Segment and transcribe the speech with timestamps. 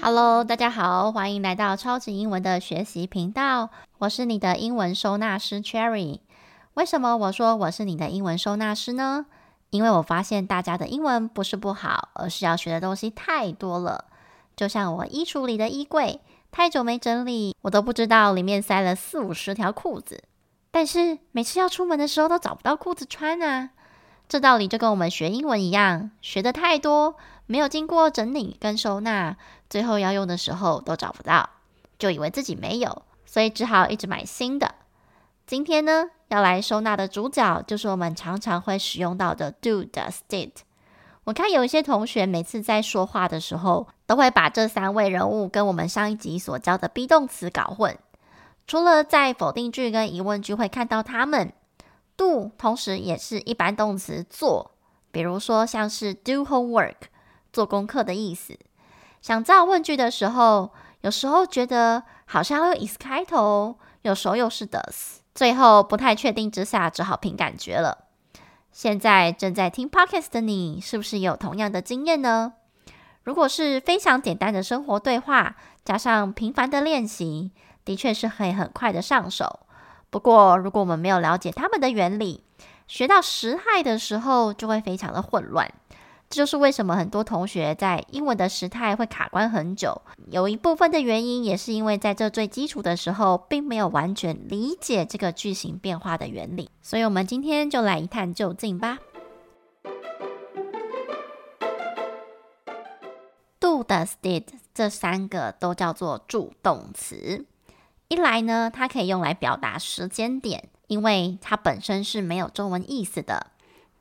[0.00, 3.70] Hello，大家好，欢迎来到超级英文的学习频道。
[3.98, 6.20] 我是你的英文收纳师 Cherry。
[6.74, 9.26] 为什么我说我是你的英文收纳师呢？
[9.70, 14.04] 因为我发现大家的英文不是不好，而是要学的东西太多了。
[14.56, 16.20] 就像我衣橱里的衣柜，
[16.52, 20.22] 太久没整理，我都不知道里面塞了四五十条裤子。
[20.70, 23.70] 但是每次要出门的时候，都找不到裤子穿啊。
[24.28, 27.16] 这道理就跟我们学英文一样，学的太多，
[27.48, 29.36] 没有经过整理跟收纳，
[29.68, 31.48] 最后要用的时候都找不到，
[31.98, 34.74] 就以为自己没有，所以只好一直买新的。
[35.46, 40.52] 今天呢，要来收纳的主角就是我们常常会使用到的 do、does、did。
[41.24, 47.98] 我看有一些同学每次在说话的时候，都会把这三位人物跟我们上一集所教的 be 动词搞混。
[48.66, 51.52] 除了在否定句跟疑问句会看到他们。
[52.18, 54.72] do 同时也是一般动词做，
[55.12, 56.96] 比如说像是 do homework
[57.52, 58.58] 做功课的意思。
[59.20, 68.06] 想造问句的时候，有时候觉得好像要用 is 开头，有时候又是 does，最后不太确定之下，只好凭感觉了。
[68.70, 72.52] 现在正在听 podcast 的你，是不是有同样的经验呢？
[73.24, 77.50] 如果是非常简单的生活对话，加上频繁的练习，
[77.84, 79.60] 的确是可以很快的上手。
[80.10, 82.44] 不过，如果我们没有了解他们的原理，
[82.86, 85.70] 学到时态的时候就会非常的混乱。
[86.30, 90.02] 这就是为什么很多同学在英文的时态会卡关很久。
[90.30, 96.70] 有一部分的原因也是因为在这最基础的时候，并没有完全理解这个句型变化的原理。
[96.82, 98.98] 所以，我们今天就来一探究竟吧。
[103.58, 107.46] Do、does、did 这三个都叫做助动词。
[108.08, 113.48] 一来呢，它可以用来表达时间点，因为它本身是没有中文意思的，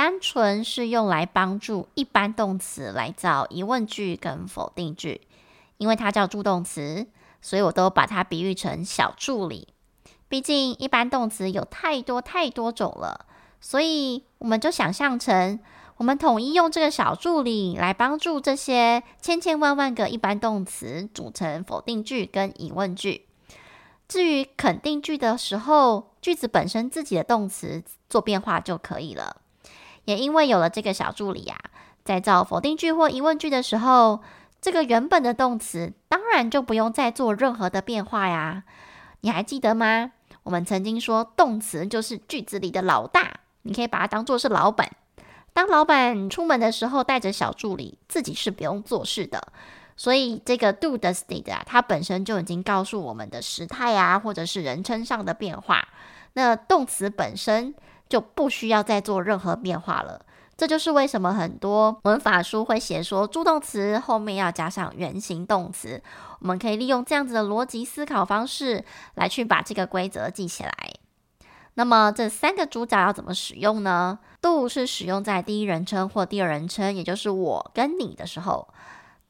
[0.00, 5.20] 单纯是用来帮助一般动词来造疑问句跟否定句。
[5.76, 7.06] 因为它叫助动词，
[7.42, 9.68] 所以我都把它比喻成小助理。
[10.26, 13.26] 毕竟一般动词有太多太多种了，
[13.60, 15.60] 所以我们就想象成，
[15.98, 23.26] 我们统一用这个小助理来帮助这些千千万万个一般动词组成否定句跟疑问句。
[24.08, 29.36] 至于肯定句的时候，句子本身自己的动词做变化就可以了。
[30.04, 31.58] 也因为有了这个小助理啊，
[32.04, 34.20] 在造否定句或疑问句的时候，
[34.60, 38.64] 这个原本的动词当然就不用再做任何的变化呀。
[39.20, 40.12] 你还记得吗？
[40.42, 44.90] 我们曾经说，动词就是句子里的老大，你可以把它当做是老板。
[45.52, 49.52] 当老板出门的时候，带着小助理，自己是不用做事的。
[49.96, 55.86] 所以这个 do does did 啊，它本身就已经告诉我们的时态啊，或者是人称上的变化。
[56.32, 57.74] 那动词本身
[58.10, 60.20] 就不需要再做任何变化了。
[60.58, 66.02] 这就是为什么很多文法书会写说助动词后面要加上原形动词。
[66.40, 68.84] 我们可以利用这样子的逻辑思考方式
[69.14, 70.74] 来去把这个规则记起来。
[71.74, 78.68] 那么这三个主角要怎么使用呢？do 是使用在第一人称或第二人称，也就是我跟你的时候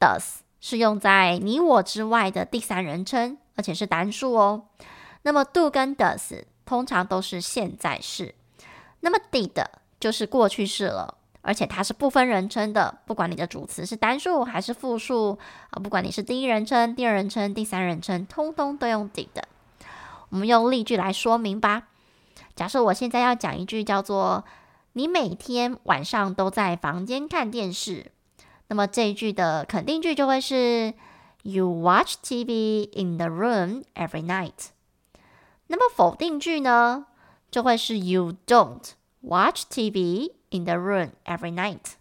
[0.00, 4.68] ；does 是用在你我之外的第三人称，而且是单数哦。
[5.22, 8.36] 那么 do 跟 does 通常都是现在式。
[9.00, 9.64] 那么 did
[10.00, 15.38] 就是过去式了，而且它是不分人称的，不管你的主词是单数还是复数
[15.70, 19.28] 啊，不管你是第一人称、第二人称、第三人称，通通都用 did。
[20.30, 21.88] 我们用例句来说明吧。
[22.54, 24.44] 假设我现在要讲一句叫做
[24.94, 28.12] “你每天晚上都在房间看电视”。
[28.68, 30.92] 那么这一句的肯定句就会是
[31.42, 34.70] You watch TV in the room every night。
[35.68, 37.06] 那么否定句呢，
[37.50, 38.90] 就会是 You don't
[39.22, 41.94] watch TV in the room every night。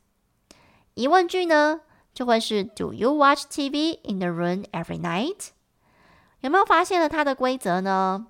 [0.93, 1.81] 疑问句呢，
[2.13, 5.49] 就会是 Do you watch TV in the room every night？
[6.41, 8.27] 有没有发现了它的规则呢？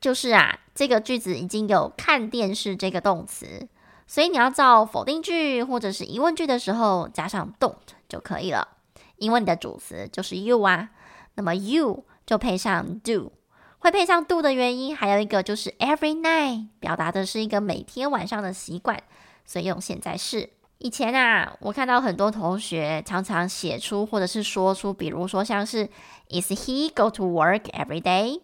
[0.00, 3.68] 就是啊，这个句子已经有看电视这个动词。
[4.06, 7.76] 所以你要造否定句或者是疑问句的时候，加上 don't
[8.08, 8.68] 就可以了，
[9.16, 10.90] 因为你的主词就是 you 啊。
[11.34, 13.32] 那么 you 就配上 do，
[13.82, 19.02] 会配上 do 的原因还有一个就是 every night，表达的是一个每天晚上的习惯，
[19.44, 20.50] 所以用现在式。
[20.78, 25.86] 以前啊，我看到很多同学常常写出或者是说出，比如说像是
[26.28, 28.40] Is he go to work every day？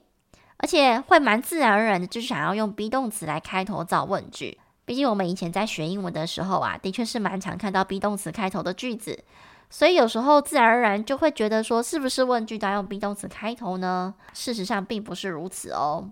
[0.57, 4.59] 而且会蛮自然而然的，就是想要用 be 动词来开头造问句。
[4.85, 9.23] 毕竟我们以前在学英文的时候啊，的确是蛮常看到 be 动词开头的句子，
[9.71, 14.15] 所以有时候自然而然就会觉得说，是不是问句都要用 be 动词开头呢？
[14.33, 16.11] 事实上并不是如此哦。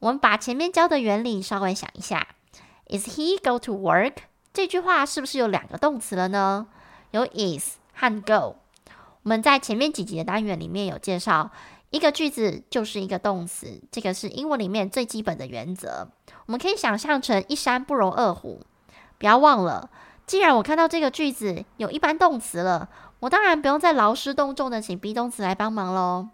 [0.00, 2.26] 我们把前面教的原理稍微想一下
[2.88, 4.14] ，Is he go to work？
[4.52, 6.66] 这句话是不是有两个动词了呢？
[7.12, 8.56] 有 is 和 go。
[9.22, 11.52] 我们在前面几集的单元里面有介绍，
[11.90, 16.08] 一个句子就是一个动词，这个是英文里面最基本的原则。
[16.46, 18.60] 我们可以想象成一山不容二虎，
[19.18, 19.88] 不要忘了，
[20.26, 22.88] 既然我看到这个句子有一般动词了，
[23.20, 26.28] 我当然不用再劳师动众的请 be 动词来帮忙喽。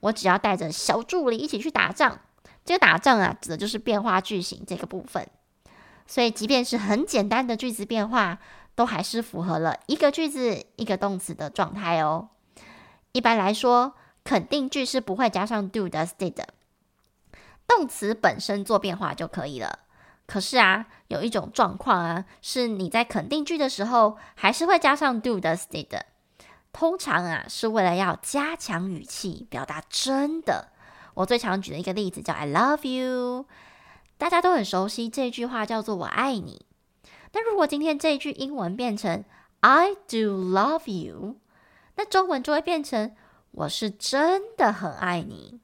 [0.00, 2.20] 我只要带着小助理一起去打仗。
[2.64, 5.26] 这个打仗啊，指的就是变化句型这个部分。
[6.06, 8.38] 所以，即便是很简单的句子变化，
[8.74, 12.28] 都还是符合了一个句子一个动词的状态哦。
[13.12, 16.48] 一般来说，肯定句是不会加上 do、does、did 的，
[17.66, 19.78] 动词本身做变化就可以了。
[20.30, 26.06] 可是啊，有一种状况啊，是你在肯定句的时候，还是会加上 do、does、did 的。
[26.72, 30.68] 通常啊，是为了要加强语气，表达真的。
[31.14, 33.46] 我最常举的一个例子叫 I love you，
[34.18, 36.64] 大家都很熟悉这句话，叫做我爱你。
[37.32, 39.24] 那如果今天这句英文变成
[39.58, 41.38] I do love you，
[41.96, 43.16] 那中文就会变成
[43.50, 45.58] 我是真的很爱你。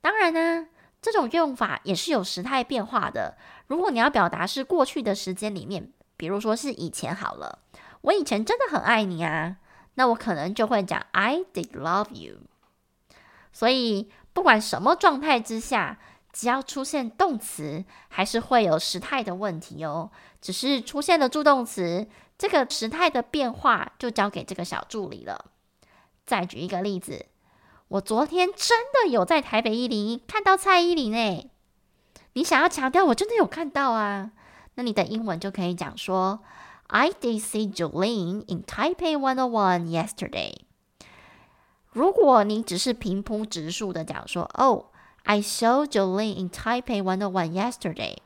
[0.00, 0.68] 当然呢，
[1.10, 3.38] 这种用法也是有时态变化的。
[3.68, 7.60] 如果你要表达是过去的时间里面，比如说是以前好了，
[8.02, 9.56] 我以前真的很爱你啊，
[9.94, 12.40] 那我可能就会讲 I did love you。
[13.54, 15.98] 所以不管什么状态之下，
[16.30, 20.10] 只要出现动词，还是会有时态的问题哦。
[20.42, 22.06] 只是出现了助动词，
[22.36, 25.46] 这个时态的变化就交给这个小助理了。
[26.26, 27.24] 再举一个例子，
[27.88, 31.50] 我昨天真的有在台北一零一看到蔡依林诶。
[32.34, 34.32] 你想要强调我真的有看到啊？
[34.74, 36.40] 那你的英文就可以讲说
[36.88, 40.54] ：I did see Jolene in Taipei 101 yesterday。
[41.90, 44.84] 如果你只是平铺直述的讲说：Oh,
[45.24, 48.18] I saw Jolene in Taipei 101 yesterday。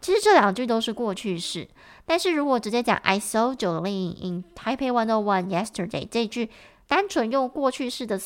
[0.00, 1.68] 其实这两句都是过去式。
[2.06, 6.50] 但是如果直接讲 I saw Jolene in Taipei 101 yesterday，这句
[6.88, 8.18] 单纯用过去式的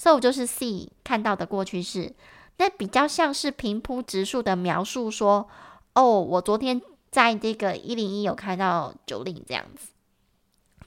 [0.00, 2.14] So 就是 see 看到的过去式。
[2.56, 5.46] 那比较像是平铺直述的描述，说
[5.92, 6.80] ：“哦，我昨天
[7.10, 9.88] 在这个一零一有看到 Jolene 这样子。”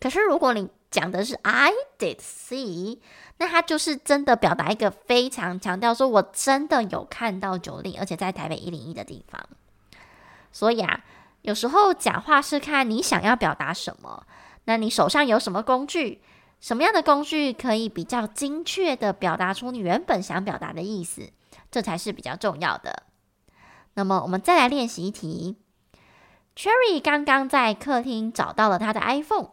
[0.01, 2.97] 可是如果你讲的是 I did see，
[3.37, 9.47] 那他就是真的表达一个非常强调，说我真的有看到 Jolene，而且在台北一零一的地方。
[10.51, 11.05] 所以啊，
[11.43, 14.25] 有时候讲话是看你想要表达什么，
[14.65, 16.23] 那你手上有什么工具？
[16.63, 21.29] 什么样的工具可以比较精确地表达出你原本想表达的意思？
[21.69, 23.03] 这才是比较重要的。
[23.95, 25.57] 那么，我们再来练习一题。
[26.55, 29.49] Cherry 刚刚在客厅找到了他的 iPhone。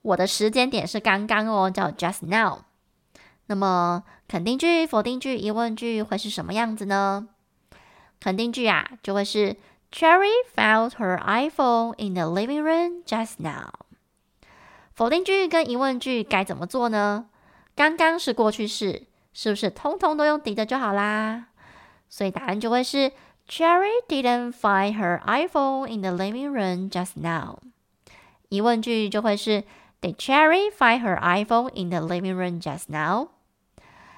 [0.00, 2.60] 我的时间点是刚刚哦，叫 just now。
[3.44, 7.28] 那么，肯定句、否定句、疑问句会是什么样子呢？
[8.18, 9.58] 肯定句啊，就会是
[9.92, 13.87] Cherry found her iPhone in the living room just now。
[14.98, 17.26] 否定句跟疑问句该怎么做呢？
[17.76, 19.04] 刚刚是过去式。
[19.32, 21.50] 是不是通通都用 did 就好啦？
[22.08, 23.12] 所以答案就会是
[23.48, 27.60] Cherry didn't find her iPhone in the living room just now。
[28.48, 29.62] 疑问句就会是
[30.00, 33.28] Did Cherry find her iPhone in the living room just now？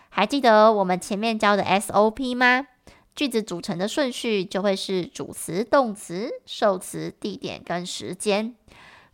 [0.08, 2.68] 还记得我们前面教的 SOP 吗？
[3.14, 8.54] 句子组成的顺序就会是主词、动词、受词、地点跟时间。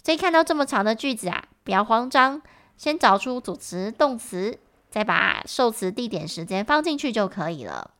[0.04, 2.40] 所以看到这么长的句子啊，不要慌张，
[2.78, 4.58] 先找出主词、动词。
[4.88, 7.90] 再把受词、地点、时间放进去就可以了。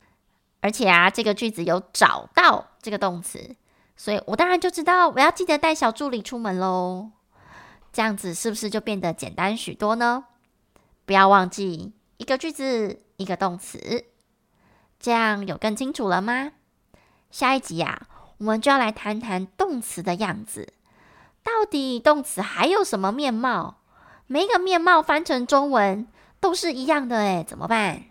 [0.61, 3.55] 而且啊，这个句子有找到这个动词，
[3.95, 7.11] 所以我当然就知道我要记得带小助理出门喽。
[7.93, 10.25] 这样子是不是就变得简单许多呢？
[11.05, 14.05] 不要忘记一个句子一个动词，
[14.99, 16.53] 这样有更清楚了吗？
[17.29, 18.07] 下一集啊，
[18.39, 20.73] 我们就要来谈谈动词的样子。
[21.47, 23.75] 到底动词还有什么面貌？
[24.27, 26.05] 每一个面貌翻成中文。
[26.39, 28.03] 都是一样的诶，怎么办？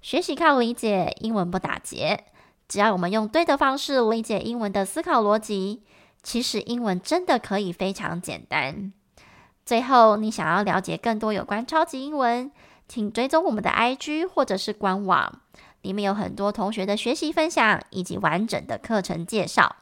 [0.00, 2.22] 学习靠理解，英文不打结。
[2.68, 5.82] 只要我们用对的方式理解英文的思考逻辑，
[6.22, 8.92] 其实英文真的可以非常简单。
[9.66, 12.52] 最后，你想要了解更多有关超级英文，
[12.86, 15.40] 请追踪我们的 IG 或者是官网，
[15.80, 19.74] 里面有很多同学的学习分享以及完整的课程介绍。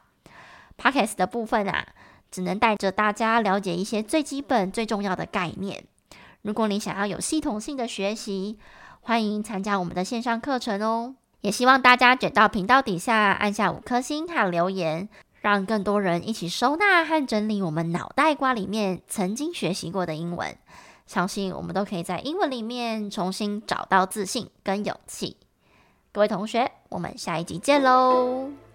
[0.81, 1.85] Podcast 的部分啊，
[2.31, 5.83] 只能带着大家了解一些最基本、最重要的概念。
[6.41, 8.57] 如果你想要有系统性的学习，
[9.01, 11.15] 欢迎参加我们的线上课程哦。
[11.41, 15.07] 也希望大家卷到频道底下按下五颗星和留言，
[15.41, 20.55] 让更多人一起收纳和整理我们脑袋瓜里面曾经学习过的英文。
[21.05, 25.37] 相信我们都可以在英文里面重新找到自信跟勇气。
[26.11, 28.70] 各位同学，我们下一集见喽！